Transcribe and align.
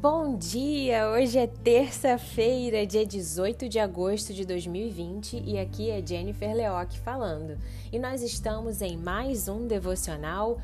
Bom 0.00 0.36
dia! 0.36 1.08
Hoje 1.10 1.38
é 1.38 1.46
terça-feira, 1.46 2.84
dia 2.84 3.06
18 3.06 3.68
de 3.68 3.78
agosto 3.78 4.34
de 4.34 4.44
2020 4.44 5.40
e 5.46 5.56
aqui 5.56 5.90
é 5.90 6.04
Jennifer 6.04 6.52
Leoc 6.52 6.98
falando. 6.98 7.56
E 7.92 8.00
nós 8.00 8.20
estamos 8.20 8.82
em 8.82 8.96
mais 8.96 9.46
um 9.46 9.66
devocional 9.66 10.60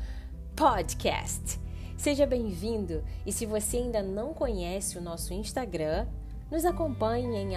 podcast. 0.57 1.57
Seja 1.97 2.25
bem-vindo 2.25 3.01
e 3.25 3.31
se 3.31 3.45
você 3.45 3.77
ainda 3.77 4.03
não 4.03 4.33
conhece 4.33 4.97
o 4.97 5.01
nosso 5.01 5.33
Instagram, 5.33 6.05
nos 6.51 6.65
acompanhe 6.65 7.37
em 7.37 7.51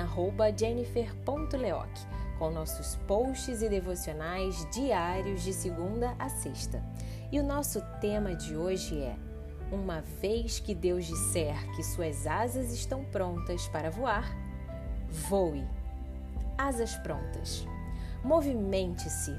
jennifer.leoc 0.57 1.91
com 2.39 2.51
nossos 2.51 2.97
posts 3.07 3.63
e 3.63 3.69
devocionais 3.69 4.67
diários 4.73 5.45
de 5.45 5.53
segunda 5.53 6.15
a 6.19 6.29
sexta. 6.29 6.83
E 7.33 7.41
o 7.41 7.43
nosso 7.43 7.81
tema 7.99 8.35
de 8.37 8.55
hoje 8.55 9.01
é 9.01 9.17
uma 9.73 10.03
vez 10.21 10.61
que 10.61 10.75
Deus 10.75 11.07
disser 11.07 11.57
que 11.75 11.83
suas 11.83 12.27
asas 12.27 12.75
estão 12.75 13.07
prontas 13.07 13.67
para 13.69 13.91
voar, 13.91 14.37
voe. 15.09 15.67
Asas 16.59 16.95
prontas. 16.97 17.67
Movimente-se. 18.23 19.35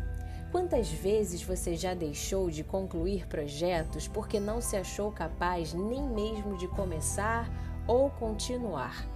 Quantas 0.52 0.90
vezes 0.90 1.44
você 1.44 1.76
já 1.76 1.94
deixou 1.94 2.50
de 2.50 2.64
concluir 2.64 3.28
projetos 3.28 4.08
porque 4.08 4.40
não 4.40 4.60
se 4.60 4.76
achou 4.76 5.12
capaz 5.12 5.72
nem 5.72 6.02
mesmo 6.02 6.58
de 6.58 6.68
começar 6.70 7.48
ou 7.88 8.10
continuar? 8.10 9.08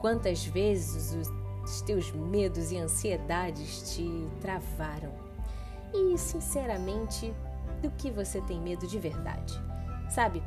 Quantas 0.00 0.44
vezes 0.44 1.16
os 1.62 1.82
teus 1.82 2.10
medos 2.10 2.72
e 2.72 2.78
ansiedades 2.78 3.94
te 3.94 4.28
travaram? 4.40 5.12
E, 5.92 6.18
sinceramente, 6.18 7.32
do 7.84 7.90
que 7.90 8.10
você 8.10 8.40
tem 8.40 8.58
medo 8.58 8.86
de 8.86 8.98
verdade? 8.98 9.62
Sabe, 10.08 10.42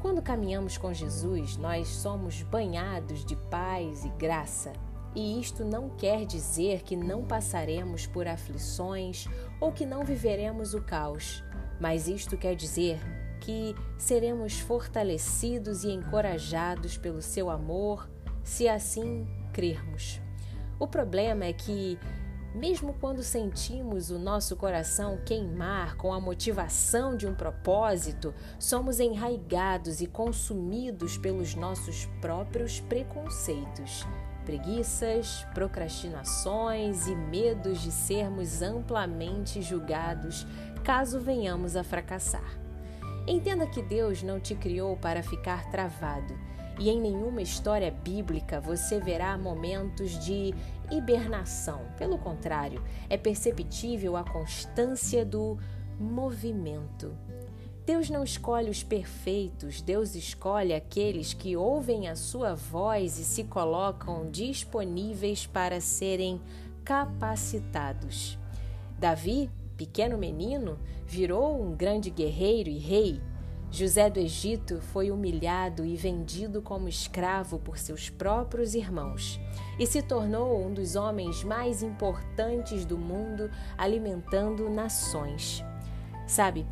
quando 0.00 0.22
caminhamos 0.22 0.78
com 0.78 0.92
Jesus, 0.92 1.58
nós 1.58 1.86
somos 1.86 2.42
banhados 2.42 3.24
de 3.24 3.36
paz 3.36 4.04
e 4.04 4.08
graça. 4.08 4.72
E 5.14 5.38
isto 5.38 5.64
não 5.64 5.90
quer 5.90 6.24
dizer 6.24 6.82
que 6.82 6.96
não 6.96 7.24
passaremos 7.24 8.06
por 8.06 8.26
aflições 8.26 9.28
ou 9.60 9.70
que 9.70 9.84
não 9.84 10.02
viveremos 10.02 10.72
o 10.72 10.80
caos, 10.80 11.44
mas 11.78 12.08
isto 12.08 12.38
quer 12.38 12.56
dizer 12.56 12.98
que 13.38 13.74
seremos 13.98 14.58
fortalecidos 14.58 15.84
e 15.84 15.90
encorajados 15.90 16.96
pelo 16.96 17.20
seu 17.20 17.50
amor, 17.50 18.08
se 18.42 18.66
assim 18.66 19.26
crermos. 19.52 20.20
O 20.78 20.86
problema 20.86 21.44
é 21.44 21.52
que 21.52 21.98
mesmo 22.54 22.94
quando 23.00 23.22
sentimos 23.22 24.10
o 24.10 24.18
nosso 24.18 24.56
coração 24.56 25.18
queimar 25.24 25.96
com 25.96 26.12
a 26.12 26.20
motivação 26.20 27.16
de 27.16 27.26
um 27.26 27.34
propósito, 27.34 28.34
somos 28.58 29.00
enraigados 29.00 30.00
e 30.00 30.06
consumidos 30.06 31.16
pelos 31.16 31.54
nossos 31.54 32.06
próprios 32.20 32.80
preconceitos, 32.80 34.06
preguiças, 34.44 35.46
procrastinações 35.54 37.06
e 37.06 37.14
medos 37.14 37.80
de 37.80 37.90
sermos 37.90 38.60
amplamente 38.60 39.62
julgados 39.62 40.46
caso 40.84 41.20
venhamos 41.20 41.76
a 41.76 41.84
fracassar. 41.84 42.58
Entenda 43.26 43.66
que 43.66 43.80
Deus 43.80 44.22
não 44.22 44.40
te 44.40 44.54
criou 44.54 44.96
para 44.96 45.22
ficar 45.22 45.70
travado 45.70 46.51
e 46.78 46.88
em 46.88 47.00
nenhuma 47.00 47.42
história 47.42 47.90
bíblica 47.90 48.60
você 48.60 48.98
verá 48.98 49.36
momentos 49.36 50.18
de 50.24 50.54
hibernação. 50.90 51.80
Pelo 51.98 52.18
contrário, 52.18 52.82
é 53.08 53.16
perceptível 53.16 54.16
a 54.16 54.24
constância 54.24 55.24
do 55.24 55.58
movimento. 55.98 57.16
Deus 57.84 58.08
não 58.08 58.22
escolhe 58.22 58.70
os 58.70 58.82
perfeitos, 58.82 59.82
Deus 59.82 60.14
escolhe 60.14 60.72
aqueles 60.72 61.34
que 61.34 61.56
ouvem 61.56 62.08
a 62.08 62.14
sua 62.14 62.54
voz 62.54 63.18
e 63.18 63.24
se 63.24 63.42
colocam 63.42 64.30
disponíveis 64.30 65.46
para 65.46 65.80
serem 65.80 66.40
capacitados. 66.84 68.38
Davi, 68.98 69.50
pequeno 69.76 70.16
menino, 70.16 70.78
virou 71.04 71.60
um 71.60 71.74
grande 71.74 72.08
guerreiro 72.08 72.70
e 72.70 72.78
rei. 72.78 73.20
José 73.72 74.10
do 74.10 74.20
Egito 74.20 74.82
foi 74.82 75.10
humilhado 75.10 75.82
e 75.82 75.96
vendido 75.96 76.60
como 76.60 76.90
escravo 76.90 77.58
por 77.58 77.78
seus 77.78 78.10
próprios 78.10 78.74
irmãos 78.74 79.40
e 79.78 79.86
se 79.86 80.02
tornou 80.02 80.62
um 80.62 80.74
dos 80.74 80.94
homens 80.94 81.42
mais 81.42 81.82
importantes 81.82 82.84
do 82.84 82.98
mundo, 82.98 83.50
alimentando 83.78 84.68
nações. 84.68 85.64
Sabe, 86.26 86.66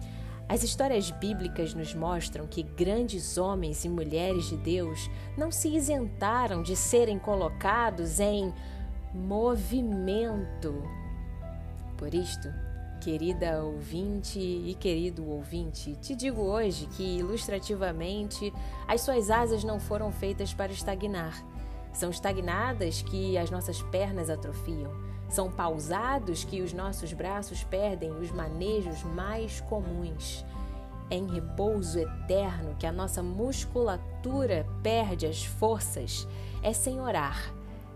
as 0.46 0.62
histórias 0.62 1.10
bíblicas 1.10 1.72
nos 1.72 1.94
mostram 1.94 2.46
que 2.46 2.62
grandes 2.62 3.38
homens 3.38 3.82
e 3.82 3.88
mulheres 3.88 4.50
de 4.50 4.58
Deus 4.58 5.10
não 5.38 5.50
se 5.50 5.74
isentaram 5.74 6.62
de 6.62 6.76
serem 6.76 7.18
colocados 7.18 8.20
em 8.20 8.52
movimento. 9.14 10.82
Por 11.96 12.12
isto, 12.12 12.48
Querida 13.00 13.64
ouvinte 13.64 14.38
e 14.38 14.76
querido 14.78 15.26
ouvinte, 15.26 15.96
te 16.02 16.14
digo 16.14 16.42
hoje 16.42 16.86
que, 16.88 17.02
ilustrativamente, 17.02 18.52
as 18.86 19.00
suas 19.00 19.30
asas 19.30 19.64
não 19.64 19.80
foram 19.80 20.12
feitas 20.12 20.52
para 20.52 20.70
estagnar. 20.70 21.42
São 21.94 22.10
estagnadas 22.10 23.00
que 23.00 23.38
as 23.38 23.50
nossas 23.50 23.80
pernas 23.84 24.28
atrofiam. 24.28 24.92
São 25.30 25.50
pausados 25.50 26.44
que 26.44 26.60
os 26.60 26.74
nossos 26.74 27.14
braços 27.14 27.64
perdem 27.64 28.10
os 28.10 28.30
manejos 28.30 29.02
mais 29.02 29.62
comuns. 29.62 30.44
É 31.08 31.16
em 31.16 31.26
repouso 31.26 31.98
eterno 31.98 32.76
que 32.78 32.86
a 32.86 32.92
nossa 32.92 33.22
musculatura 33.22 34.66
perde 34.82 35.24
as 35.24 35.42
forças. 35.42 36.28
É 36.62 36.74
sem 36.74 37.00
orar 37.00 37.50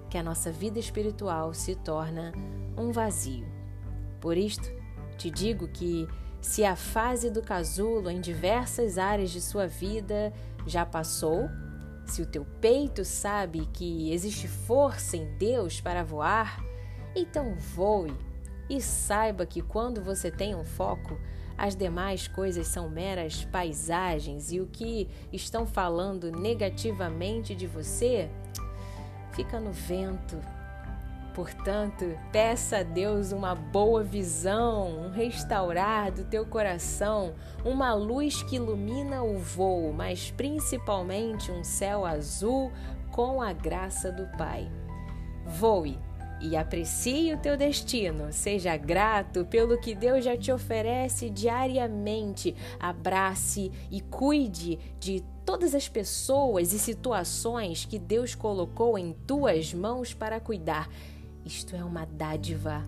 que 0.08 0.16
a 0.16 0.22
nossa 0.22 0.50
vida 0.50 0.78
espiritual 0.78 1.52
se 1.52 1.74
torna 1.74 2.32
um 2.74 2.90
vazio. 2.90 3.46
Por 4.18 4.38
isto, 4.38 4.72
te 5.16 5.30
digo 5.30 5.68
que, 5.68 6.08
se 6.40 6.64
a 6.64 6.76
fase 6.76 7.30
do 7.30 7.40
casulo 7.40 8.10
em 8.10 8.20
diversas 8.20 8.98
áreas 8.98 9.30
de 9.30 9.40
sua 9.40 9.66
vida 9.66 10.32
já 10.66 10.84
passou, 10.84 11.48
se 12.06 12.20
o 12.20 12.26
teu 12.26 12.44
peito 12.60 13.04
sabe 13.04 13.66
que 13.72 14.12
existe 14.12 14.46
força 14.46 15.16
em 15.16 15.36
Deus 15.38 15.80
para 15.80 16.04
voar, 16.04 16.62
então 17.16 17.54
voe 17.54 18.12
e 18.68 18.80
saiba 18.80 19.46
que 19.46 19.62
quando 19.62 20.02
você 20.02 20.30
tem 20.30 20.54
um 20.54 20.64
foco, 20.64 21.18
as 21.56 21.76
demais 21.76 22.26
coisas 22.28 22.66
são 22.66 22.90
meras 22.90 23.44
paisagens 23.44 24.52
e 24.52 24.60
o 24.60 24.66
que 24.66 25.08
estão 25.32 25.66
falando 25.66 26.30
negativamente 26.30 27.54
de 27.54 27.66
você 27.66 28.28
fica 29.32 29.60
no 29.60 29.72
vento 29.72 30.38
Portanto, 31.34 32.16
peça 32.30 32.78
a 32.78 32.82
Deus 32.84 33.32
uma 33.32 33.56
boa 33.56 34.04
visão, 34.04 35.06
um 35.06 35.10
restaurar 35.10 36.12
do 36.12 36.24
teu 36.24 36.46
coração, 36.46 37.34
uma 37.64 37.92
luz 37.92 38.44
que 38.44 38.54
ilumina 38.54 39.24
o 39.24 39.36
voo, 39.36 39.92
mas 39.92 40.30
principalmente 40.30 41.50
um 41.50 41.64
céu 41.64 42.06
azul 42.06 42.70
com 43.10 43.42
a 43.42 43.52
graça 43.52 44.12
do 44.12 44.28
Pai. 44.38 44.70
Voe 45.44 45.98
e 46.40 46.56
aprecie 46.56 47.34
o 47.34 47.38
teu 47.38 47.56
destino. 47.56 48.32
Seja 48.32 48.76
grato 48.76 49.44
pelo 49.44 49.80
que 49.80 49.92
Deus 49.92 50.24
já 50.24 50.36
te 50.36 50.52
oferece 50.52 51.28
diariamente. 51.30 52.54
Abrace 52.78 53.72
e 53.90 54.00
cuide 54.00 54.78
de 55.00 55.20
todas 55.44 55.74
as 55.74 55.88
pessoas 55.88 56.72
e 56.72 56.78
situações 56.78 57.84
que 57.84 57.98
Deus 57.98 58.36
colocou 58.36 58.96
em 58.96 59.12
tuas 59.26 59.74
mãos 59.74 60.14
para 60.14 60.38
cuidar. 60.38 60.88
Isto 61.44 61.76
é 61.76 61.84
uma 61.84 62.06
dádiva. 62.06 62.84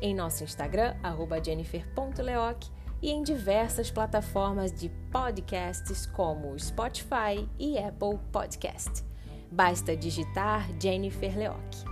em 0.00 0.14
nosso 0.14 0.44
Instagram, 0.44 0.94
jennifer.leoc 1.42 2.66
e 3.00 3.10
em 3.10 3.22
diversas 3.22 3.90
plataformas 3.90 4.70
de 4.72 4.90
podcasts 5.10 6.04
como 6.06 6.58
Spotify 6.58 7.48
e 7.58 7.78
Apple 7.78 8.18
Podcast. 8.30 9.02
Basta 9.50 9.96
digitar 9.96 10.68
Jennifer 10.80 11.36
Leoc. 11.36 11.91